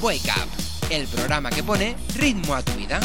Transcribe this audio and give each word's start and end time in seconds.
Wake 0.00 0.30
Up, 0.30 0.90
el 0.90 1.06
programa 1.06 1.50
que 1.50 1.62
pone 1.62 1.96
ritmo 2.14 2.54
a 2.54 2.62
tu 2.62 2.72
vida. 2.74 3.00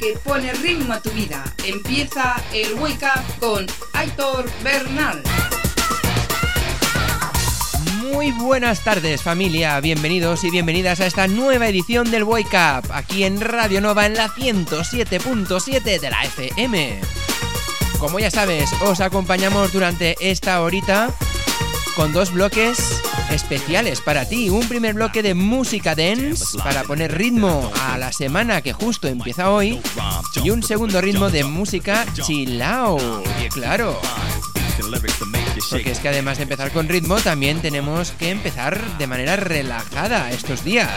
Que 0.00 0.14
pone 0.24 0.52
ritmo 0.54 0.94
a 0.94 1.00
tu 1.00 1.10
vida. 1.10 1.44
Empieza 1.64 2.42
el 2.54 2.74
Wake 2.74 3.04
Up 3.04 3.38
con 3.38 3.66
Aitor 3.92 4.50
Bernal. 4.64 5.22
Muy 8.00 8.32
buenas 8.32 8.82
tardes 8.82 9.22
familia, 9.22 9.78
bienvenidos 9.80 10.42
y 10.42 10.50
bienvenidas 10.50 11.00
a 11.00 11.06
esta 11.06 11.28
nueva 11.28 11.68
edición 11.68 12.10
del 12.10 12.24
Wake 12.24 12.56
Up, 12.56 12.90
aquí 12.92 13.24
en 13.24 13.40
Radio 13.40 13.80
Nova 13.80 14.06
en 14.06 14.14
la 14.14 14.28
107.7 14.28 16.00
de 16.00 16.10
la 16.10 16.24
FM. 16.24 17.00
Como 17.98 18.18
ya 18.18 18.30
sabes, 18.30 18.70
os 18.82 19.00
acompañamos 19.00 19.72
durante 19.72 20.16
esta 20.20 20.62
horita 20.62 21.14
con 21.96 22.12
dos 22.12 22.32
bloques 22.32 23.02
especiales 23.30 24.00
para 24.00 24.28
ti. 24.28 24.50
Un 24.50 24.68
primer 24.68 24.94
bloque 24.94 25.22
de 25.22 25.34
música 25.34 25.94
dance 25.94 26.58
para 26.58 26.82
poner 26.84 27.16
ritmo 27.16 27.70
a 27.88 27.98
la 27.98 28.12
semana 28.12 28.62
que 28.62 28.72
justo 28.72 29.08
empieza 29.08 29.50
hoy. 29.50 29.80
Y 30.42 30.50
un 30.50 30.62
segundo 30.62 31.00
ritmo 31.00 31.30
de 31.30 31.44
música 31.44 32.06
chilao. 32.12 32.98
Claro. 33.50 34.00
Porque 35.70 35.92
es 35.92 35.98
que 35.98 36.08
además 36.08 36.38
de 36.38 36.44
empezar 36.44 36.72
con 36.72 36.88
ritmo, 36.88 37.16
también 37.20 37.60
tenemos 37.60 38.12
que 38.12 38.30
empezar 38.30 38.98
de 38.98 39.06
manera 39.06 39.36
relajada 39.36 40.30
estos 40.30 40.64
días. 40.64 40.90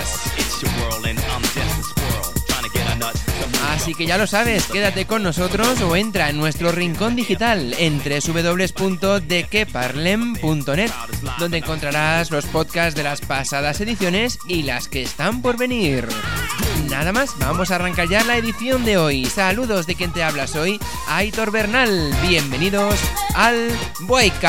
Así 3.70 3.94
que 3.94 4.06
ya 4.06 4.18
lo 4.18 4.28
sabes, 4.28 4.68
quédate 4.68 5.06
con 5.06 5.24
nosotros 5.24 5.82
o 5.82 5.96
entra 5.96 6.30
en 6.30 6.38
nuestro 6.38 6.72
rincón 6.72 7.16
digital 7.16 7.74
en 7.78 8.00
www.dequeparlem.net, 8.00 10.92
donde 11.40 11.58
encontrarás 11.58 12.32
los 12.32 12.46
podcasts 12.46 12.96
de 12.96 13.04
las 13.04 13.22
pasadas 13.22 13.82
ediciones 13.82 14.40
y 14.48 14.64
las 14.64 14.88
que 14.88 15.04
están 15.04 15.42
por 15.42 15.58
venir. 15.58 16.08
Nada 16.90 17.12
más, 17.12 17.38
vamos 17.40 17.72
a 17.72 17.76
arrancar 17.76 18.08
ya 18.08 18.24
la 18.24 18.38
edición 18.38 18.86
de 18.86 18.98
hoy. 18.98 19.26
Saludos 19.26 19.86
de 19.88 19.96
quien 19.96 20.14
te 20.14 20.24
hablas 20.24 20.56
hoy, 20.56 20.80
Aitor 21.08 21.52
Bernal. 21.52 22.16
Bienvenidos 22.22 22.96
al 23.34 23.70
Wake 24.08 24.40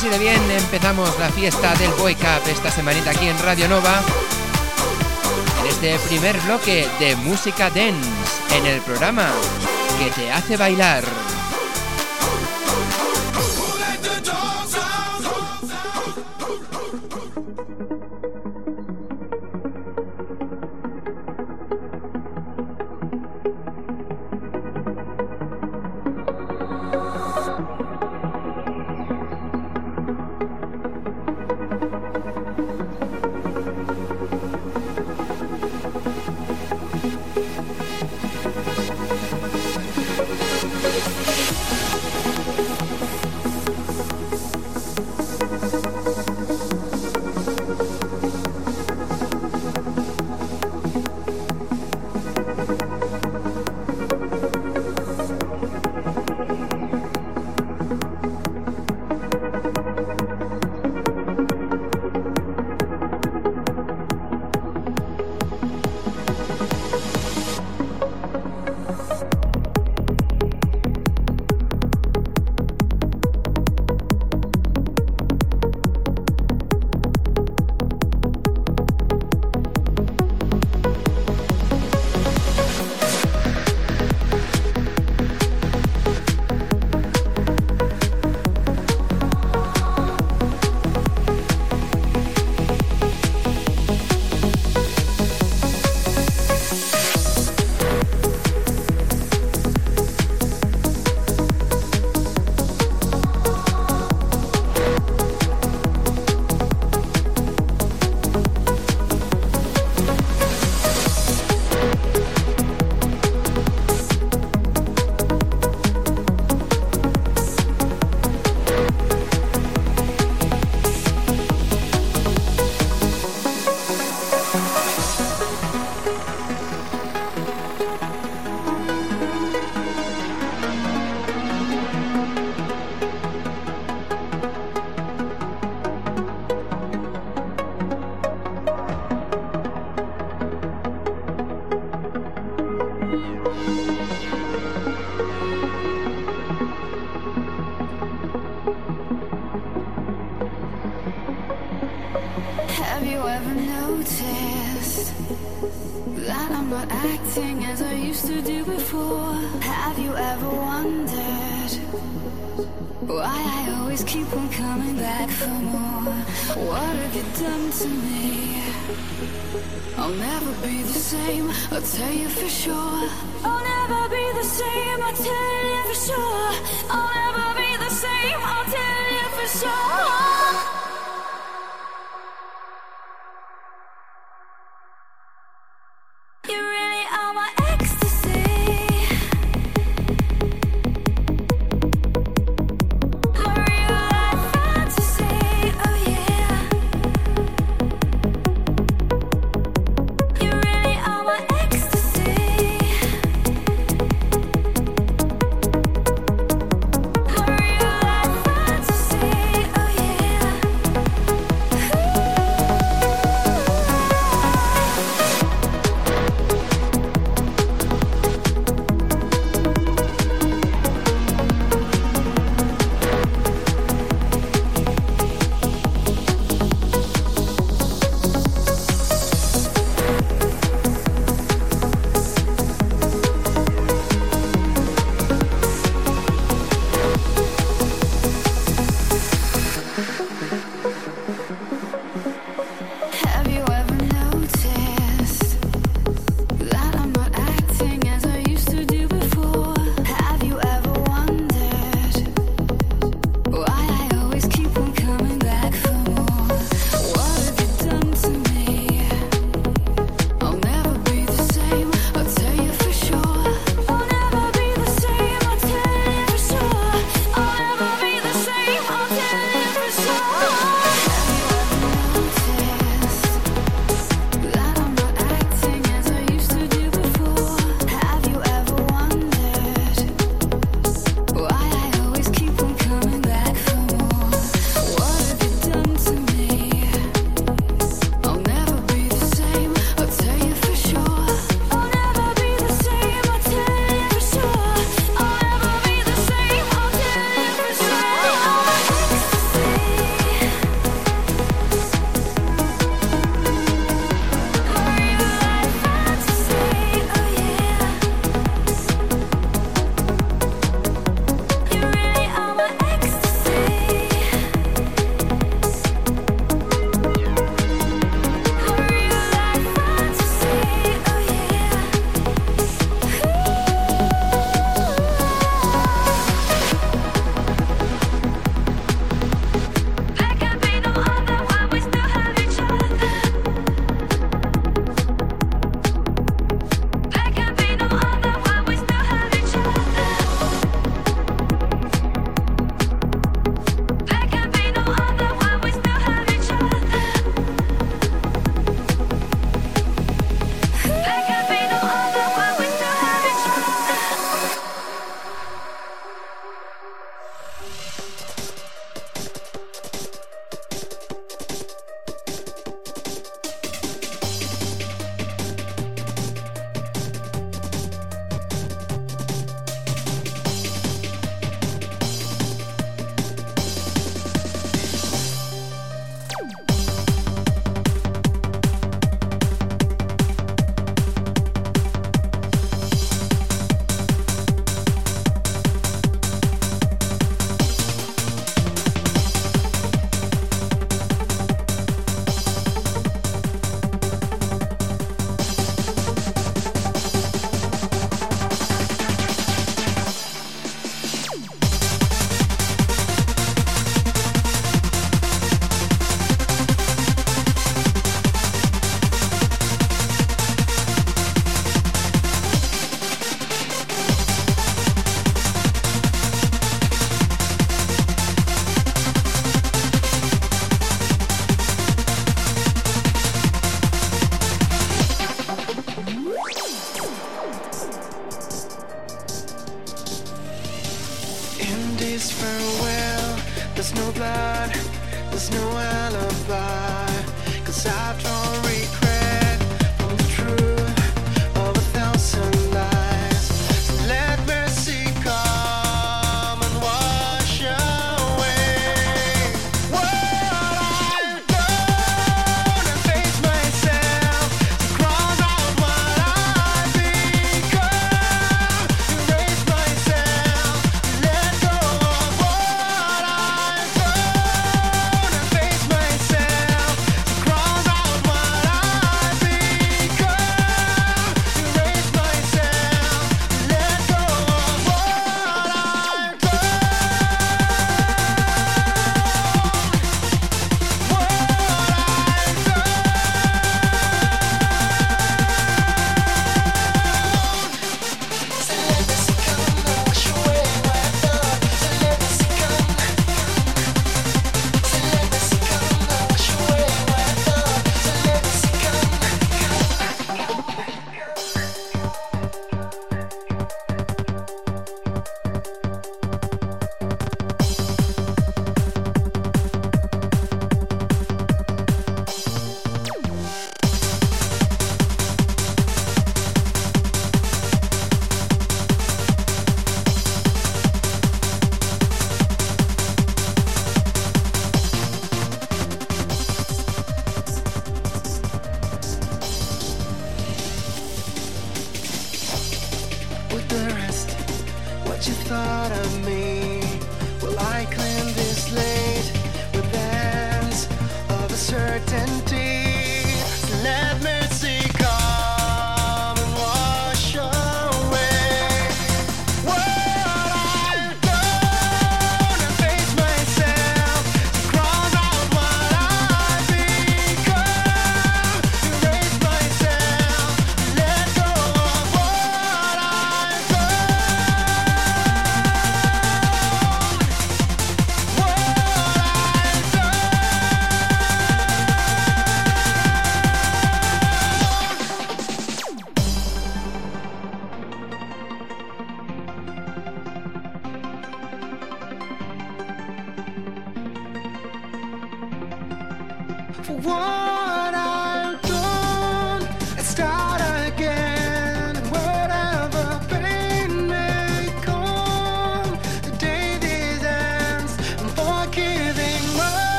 así 0.00 0.08
de 0.08 0.18
bien 0.18 0.50
empezamos 0.50 1.18
la 1.18 1.28
fiesta 1.28 1.74
del 1.74 1.90
Wake 2.00 2.24
Up 2.24 2.48
esta 2.48 2.70
semanita 2.70 3.10
aquí 3.10 3.28
en 3.28 3.38
Radio 3.40 3.68
Nova. 3.68 4.00
En 5.60 5.66
este 5.66 5.98
primer 6.08 6.40
bloque 6.40 6.88
de 6.98 7.16
música 7.16 7.68
dance 7.68 8.08
en 8.56 8.64
el 8.64 8.80
programa 8.80 9.28
que 9.98 10.10
te 10.12 10.32
hace 10.32 10.56
bailar. 10.56 11.04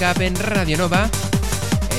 Wake 0.00 0.26
en 0.26 0.34
Radio 0.36 0.76
Nova 0.76 1.08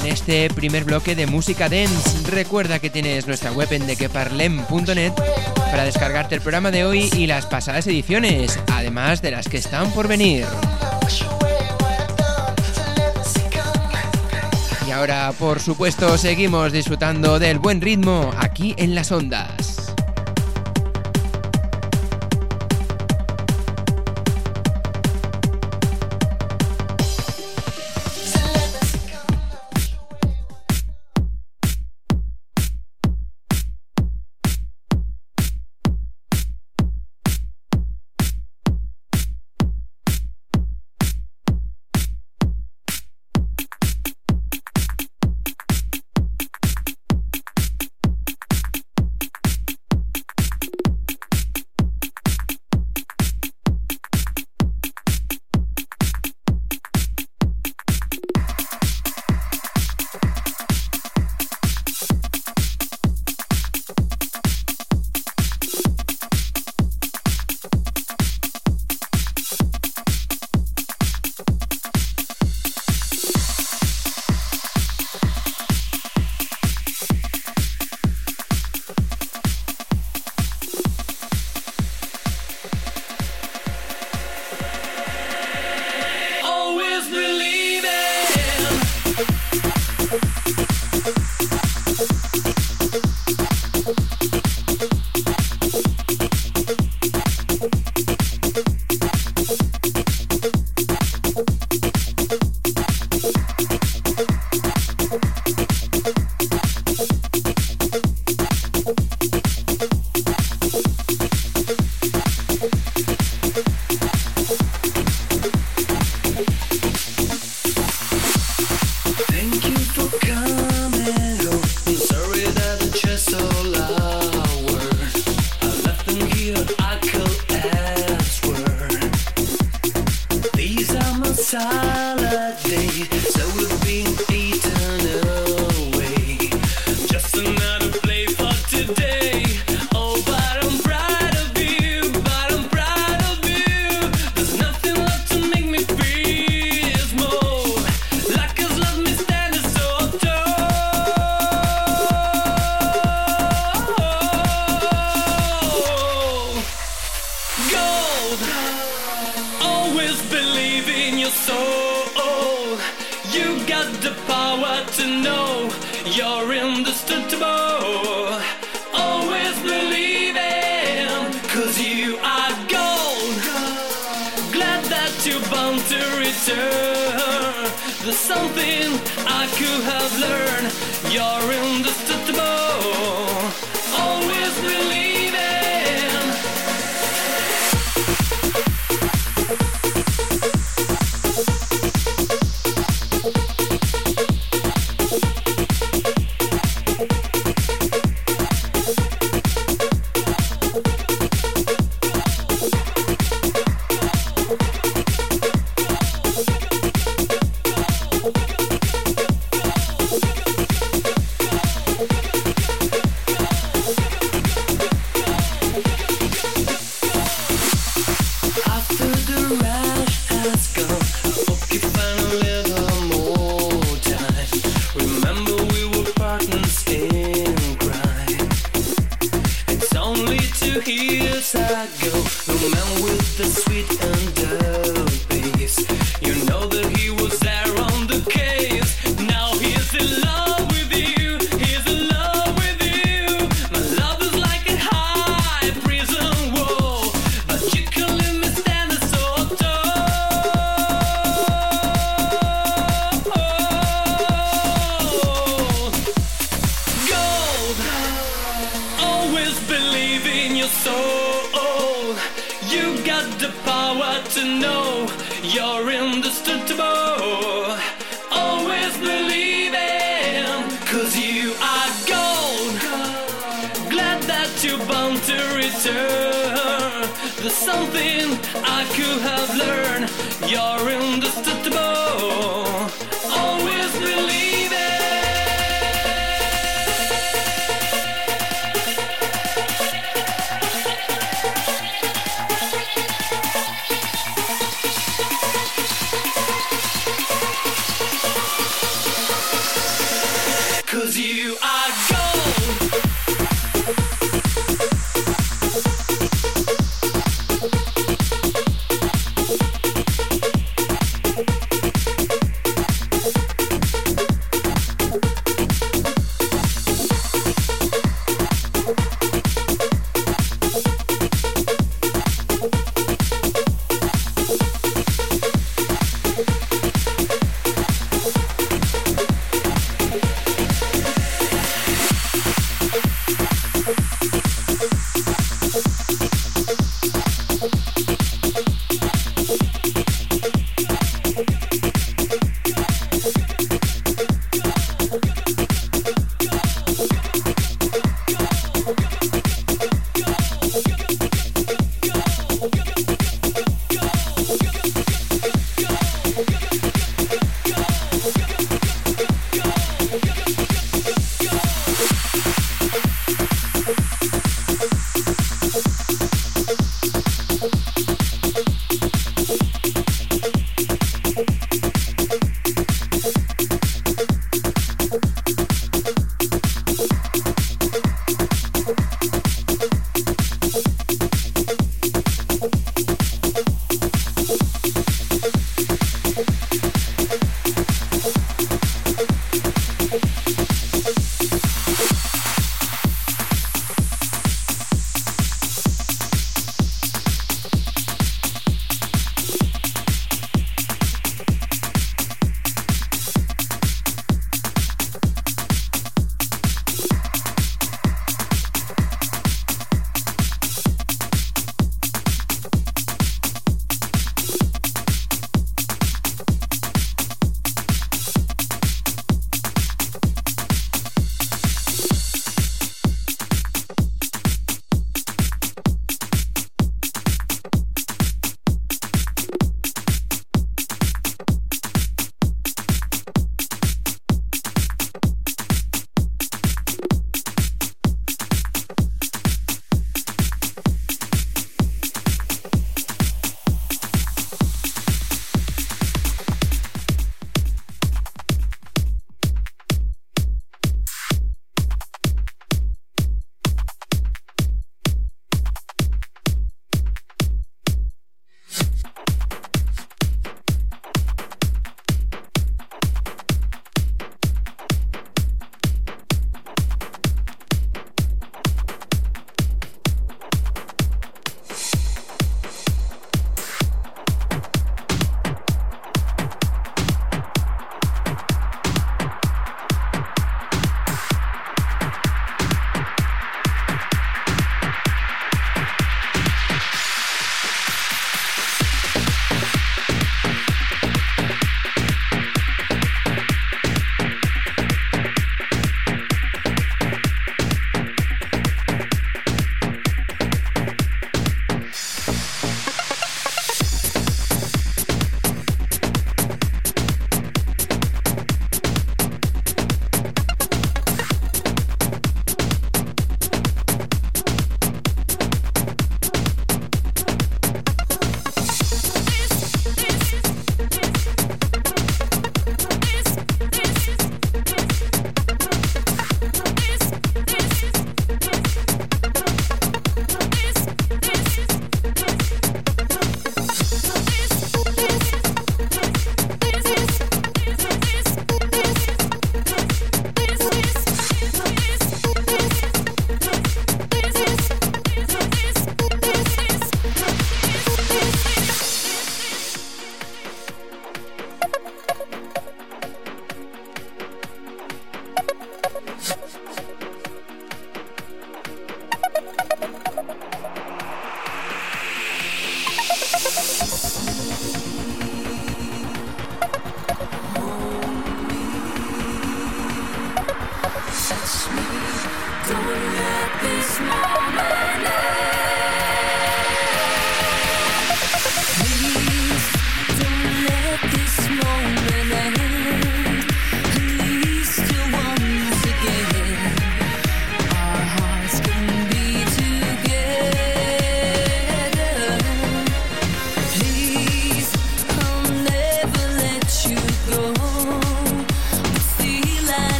en 0.00 0.10
este 0.10 0.48
primer 0.50 0.84
bloque 0.84 1.14
de 1.14 1.26
música 1.26 1.68
dance. 1.68 2.28
Recuerda 2.28 2.78
que 2.78 2.90
tienes 2.90 3.26
nuestra 3.26 3.52
web 3.52 3.72
en 3.72 3.86
dequeparlem.net 3.86 5.12
para 5.56 5.84
descargarte 5.84 6.34
el 6.34 6.40
programa 6.40 6.70
de 6.70 6.84
hoy 6.84 7.08
y 7.16 7.26
las 7.26 7.46
pasadas 7.46 7.86
ediciones, 7.86 8.58
además 8.72 9.22
de 9.22 9.30
las 9.30 9.48
que 9.48 9.58
están 9.58 9.92
por 9.92 10.08
venir. 10.08 10.44
Y 14.86 14.90
ahora, 14.90 15.32
por 15.38 15.60
supuesto, 15.60 16.18
seguimos 16.18 16.72
disfrutando 16.72 17.38
del 17.38 17.58
buen 17.58 17.80
ritmo 17.80 18.32
aquí 18.38 18.74
en 18.76 18.94
las 18.94 19.12
ondas. 19.12 19.73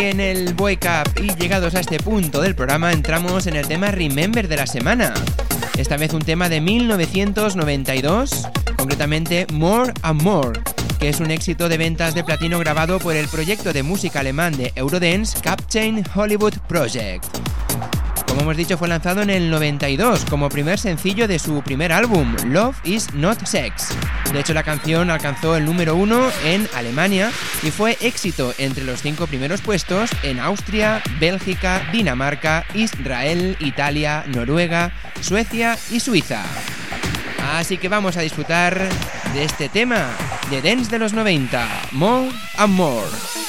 en 0.00 0.20
el 0.20 0.54
Wake 0.58 0.86
Up 0.86 1.22
y 1.22 1.34
llegados 1.34 1.74
a 1.74 1.80
este 1.80 1.98
punto 1.98 2.40
del 2.40 2.54
programa 2.54 2.92
entramos 2.92 3.46
en 3.46 3.56
el 3.56 3.66
tema 3.66 3.90
Remember 3.90 4.46
de 4.46 4.56
la 4.56 4.66
semana. 4.66 5.14
Esta 5.76 5.96
vez 5.96 6.12
un 6.12 6.22
tema 6.22 6.48
de 6.48 6.60
1992, 6.60 8.48
concretamente 8.76 9.46
More 9.52 9.92
and 10.02 10.22
More, 10.22 10.60
que 10.98 11.08
es 11.08 11.20
un 11.20 11.30
éxito 11.30 11.68
de 11.68 11.78
ventas 11.78 12.14
de 12.14 12.24
platino 12.24 12.58
grabado 12.58 12.98
por 12.98 13.16
el 13.16 13.28
proyecto 13.28 13.72
de 13.72 13.82
música 13.82 14.20
alemán 14.20 14.56
de 14.56 14.72
Eurodance 14.76 15.38
Captain 15.40 16.04
Hollywood 16.14 16.54
Project 16.68 17.37
como 18.38 18.52
hemos 18.52 18.56
dicho, 18.56 18.78
fue 18.78 18.86
lanzado 18.86 19.20
en 19.22 19.30
el 19.30 19.50
92 19.50 20.24
como 20.30 20.48
primer 20.48 20.78
sencillo 20.78 21.26
de 21.26 21.40
su 21.40 21.60
primer 21.62 21.92
álbum, 21.92 22.36
Love 22.46 22.76
is 22.84 23.12
Not 23.12 23.44
Sex. 23.44 23.88
De 24.32 24.38
hecho, 24.38 24.54
la 24.54 24.62
canción 24.62 25.10
alcanzó 25.10 25.56
el 25.56 25.64
número 25.64 25.96
uno 25.96 26.30
en 26.44 26.68
Alemania 26.76 27.32
y 27.64 27.72
fue 27.72 27.98
éxito 28.00 28.54
entre 28.58 28.84
los 28.84 29.02
cinco 29.02 29.26
primeros 29.26 29.60
puestos 29.60 30.10
en 30.22 30.38
Austria, 30.38 31.02
Bélgica, 31.18 31.82
Dinamarca, 31.90 32.64
Israel, 32.74 33.56
Italia, 33.58 34.22
Noruega, 34.28 34.92
Suecia 35.20 35.76
y 35.90 35.98
Suiza. 35.98 36.44
Así 37.56 37.76
que 37.76 37.88
vamos 37.88 38.16
a 38.16 38.20
disfrutar 38.20 38.88
de 39.34 39.42
este 39.42 39.68
tema 39.68 40.10
de 40.48 40.62
Dance 40.62 40.92
de 40.92 41.00
los 41.00 41.12
90, 41.12 41.66
More 41.90 42.30
and 42.56 42.72
More. 42.72 43.47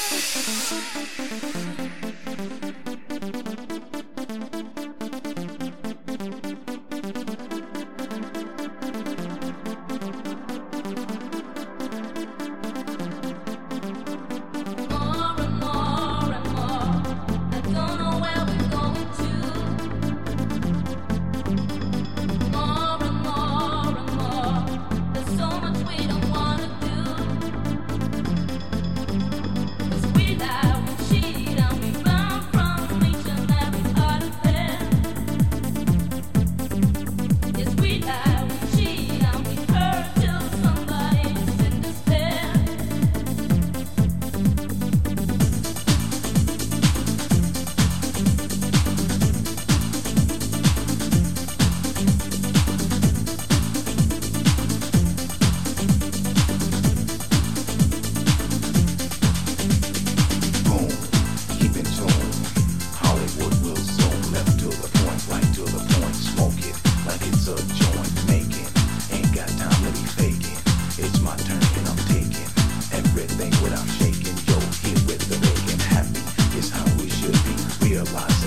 realize. 78.04 78.39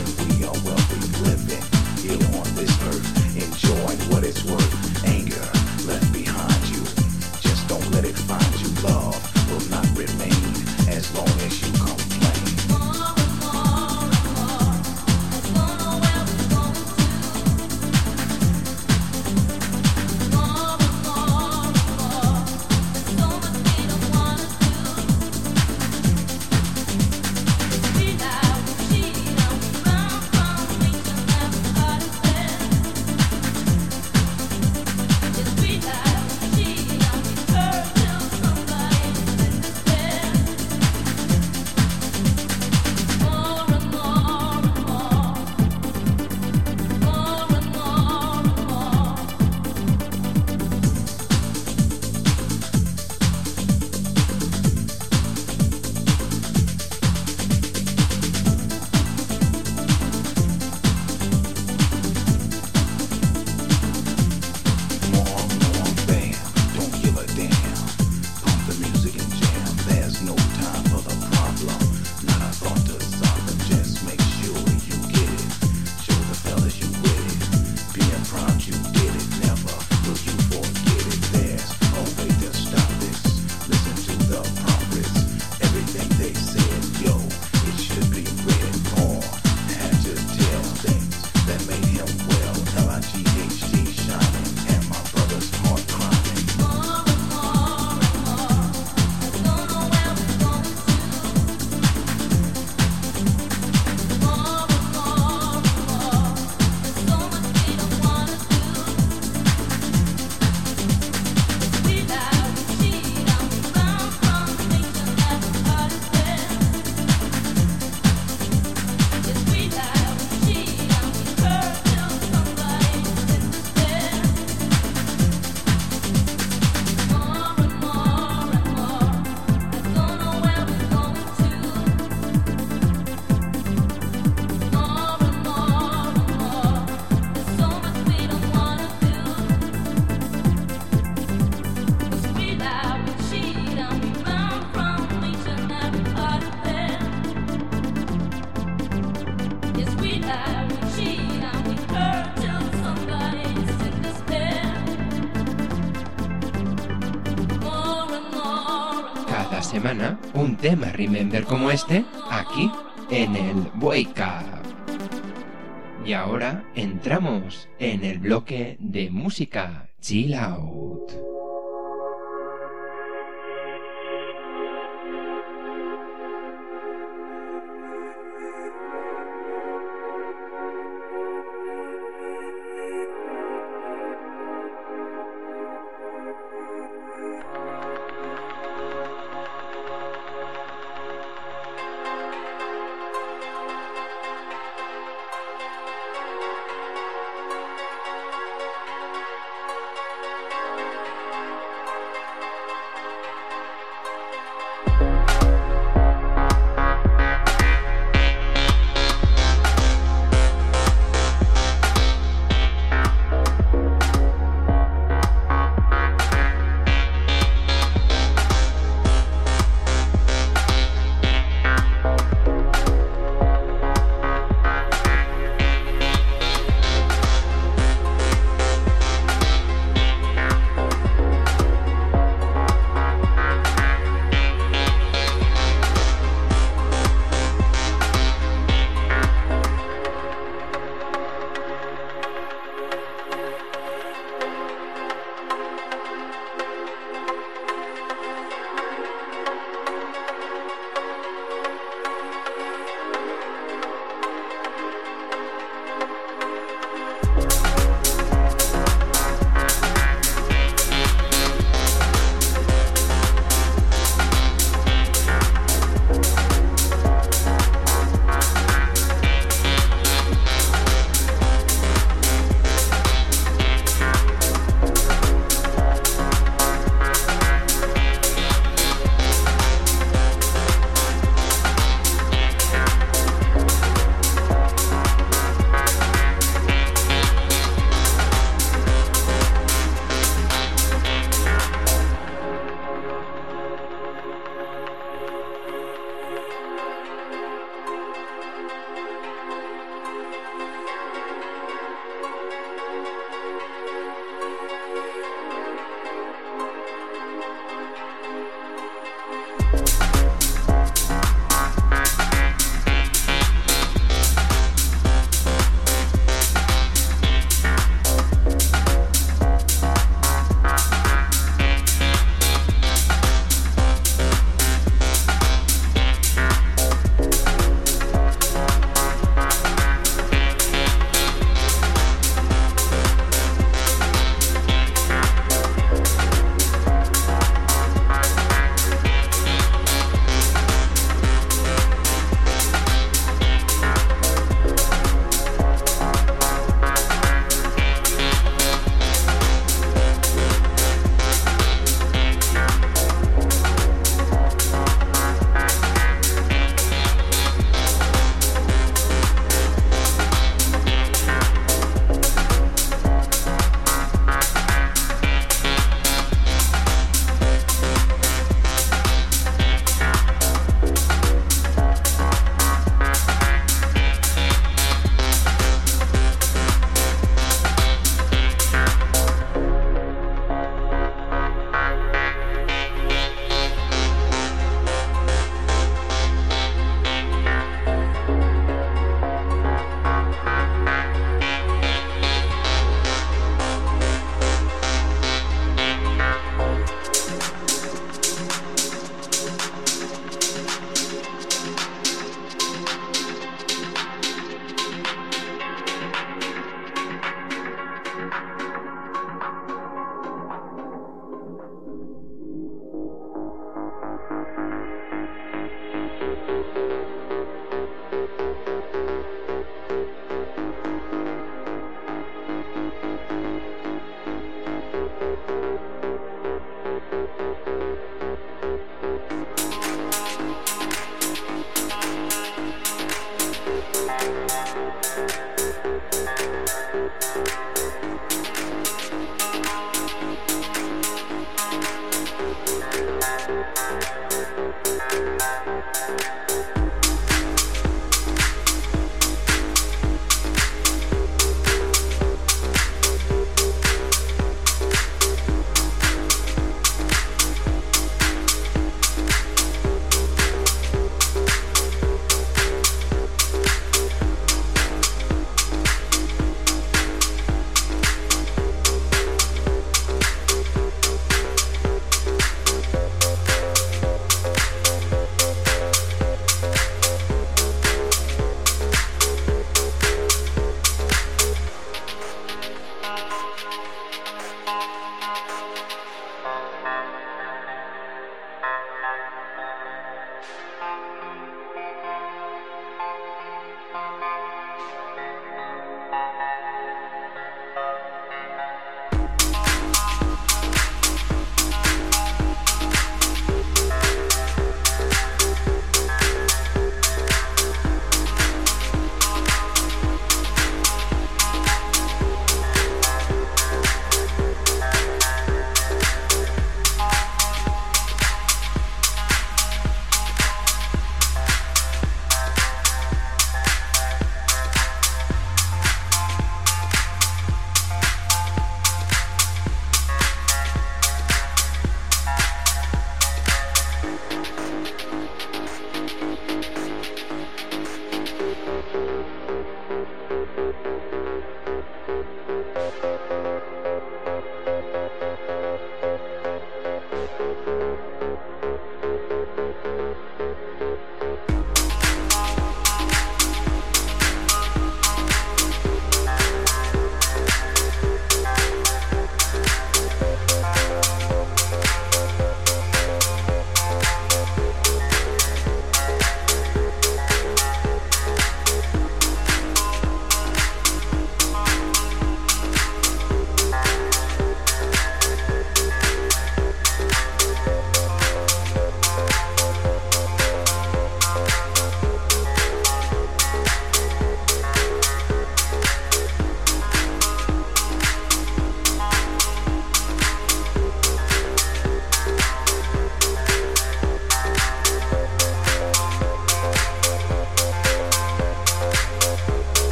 tema 160.64 160.94
Remember 160.94 161.44
como 161.44 161.72
este 161.72 162.06
aquí 162.32 162.72
en 163.12 163.36
el 163.36 163.70
Wake 163.82 164.22
Up. 164.22 166.08
Y 166.08 166.14
ahora 166.14 166.64
entramos 166.74 167.68
en 167.80 168.06
el 168.06 168.20
bloque 168.20 168.78
de 168.80 169.10
música 169.10 169.90
Chill 170.00 170.34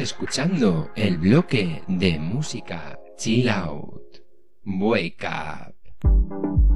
escuchando 0.00 0.90
el 0.96 1.18
bloque 1.18 1.82
de 1.86 2.18
música 2.18 2.98
Chill 3.18 3.48
Out. 3.50 4.22
Wake 4.64 5.26
Up. 5.26 6.69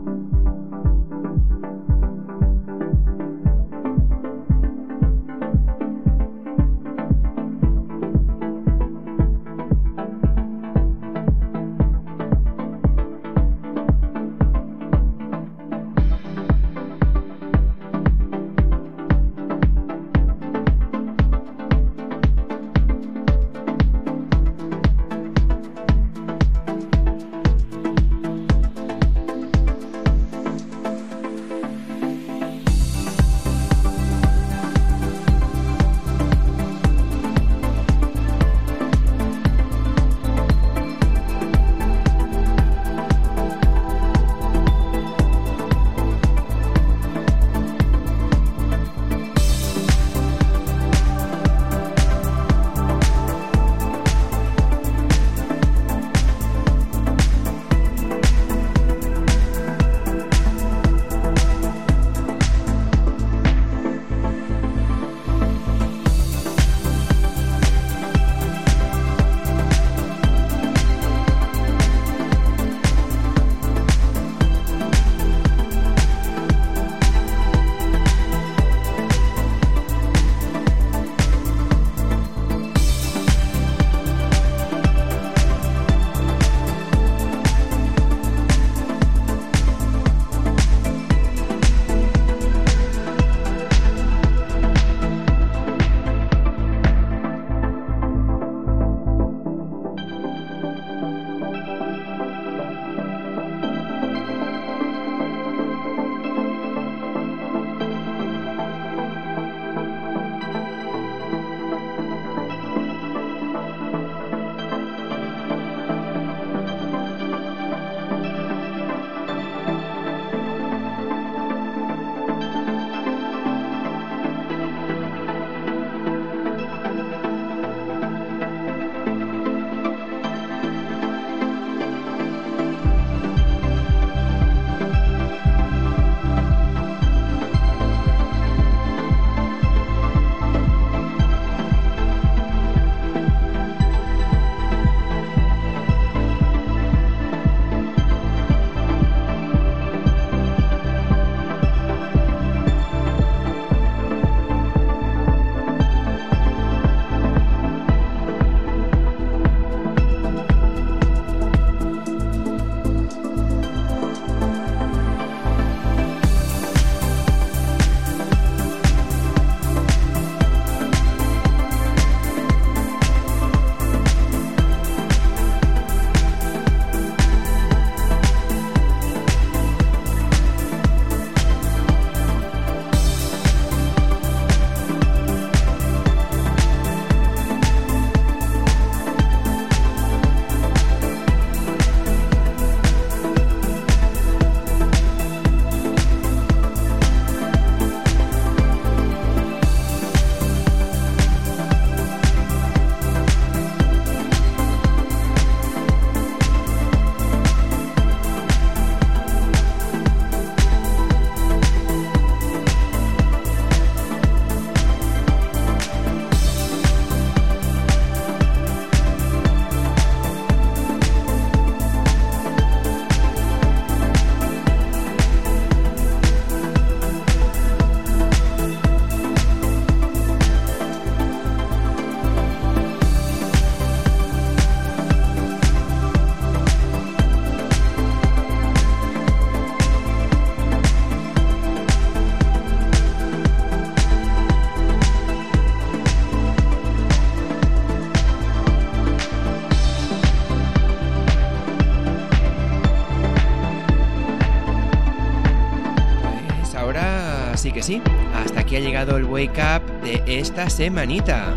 El 259.13 259.25
Wake 259.25 259.61
Up 259.61 260.03
de 260.03 260.23
esta 260.27 260.71
semanita. 260.71 261.55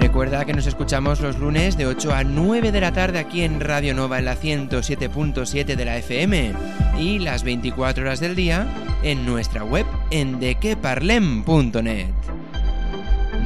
Recuerda 0.00 0.44
que 0.44 0.52
nos 0.52 0.66
escuchamos 0.66 1.20
los 1.20 1.38
lunes 1.38 1.76
de 1.76 1.86
8 1.86 2.12
a 2.12 2.24
9 2.24 2.72
de 2.72 2.80
la 2.80 2.92
tarde 2.92 3.20
aquí 3.20 3.42
en 3.42 3.60
Radio 3.60 3.94
Nova 3.94 4.18
en 4.18 4.24
la 4.24 4.36
107.7 4.36 5.76
de 5.76 5.84
la 5.84 5.96
FM 5.96 6.52
y 6.98 7.20
las 7.20 7.44
24 7.44 8.02
horas 8.02 8.20
del 8.20 8.34
día 8.34 8.66
en 9.02 9.24
nuestra 9.24 9.64
web 9.64 9.86
en 10.10 10.40
dequeparlem.net. 10.40 12.08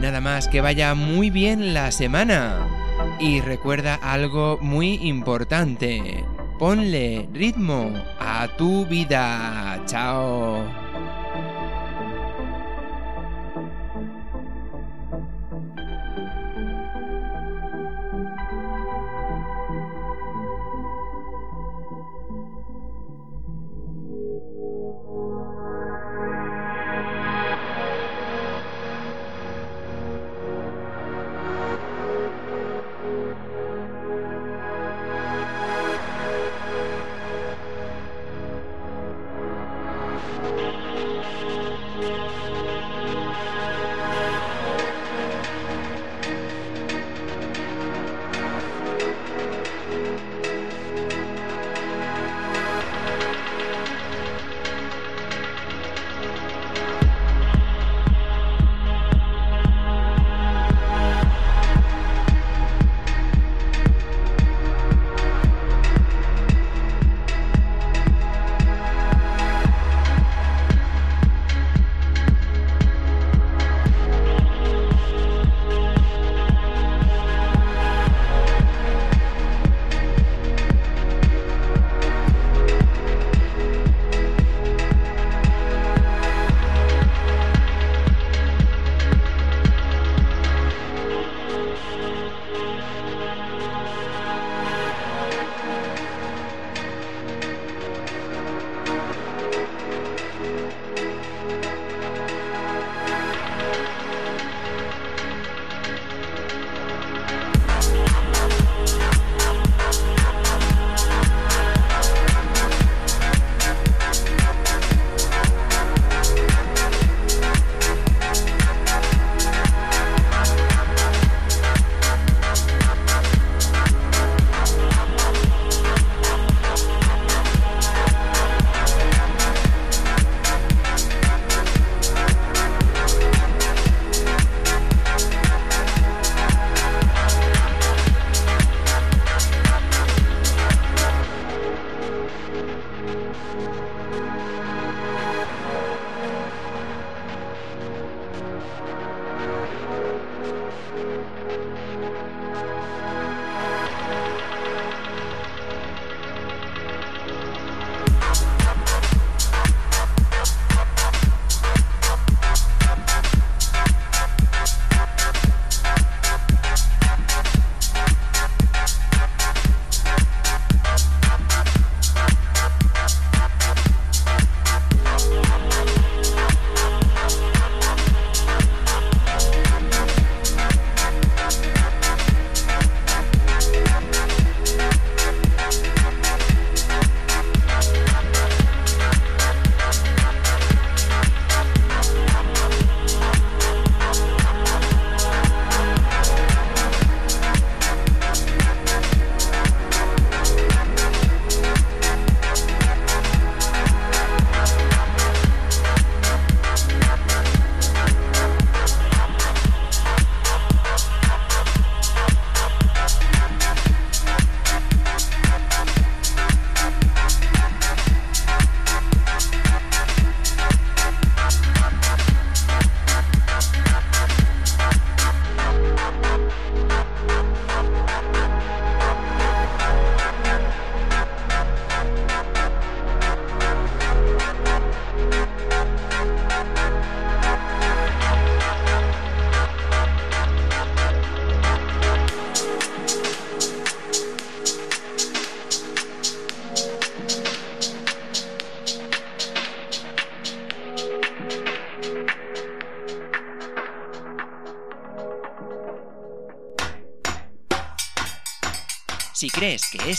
Nada 0.01 0.21
más 0.21 0.49
que 0.49 0.61
vaya 0.63 0.95
muy 0.95 1.31
bien 1.31 1.75
la 1.75 1.93
semana. 1.93 2.67
Y 3.21 3.41
recuerda 3.43 3.95
algo 3.95 4.59
muy 4.61 4.95
importante. 4.95 6.25
Ponle 6.59 7.29
ritmo 7.35 7.93
a 8.19 8.49
tu 8.57 8.87
vida. 8.87 9.83
Chao. 9.87 10.86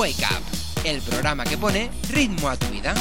Wake 0.00 0.24
Up, 0.24 0.86
el 0.86 1.02
programa 1.02 1.44
que 1.44 1.58
pone 1.58 1.90
ritmo 2.08 2.48
a 2.48 2.56
tu 2.56 2.66
vida. 2.68 2.94